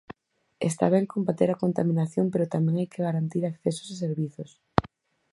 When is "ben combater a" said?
0.95-1.59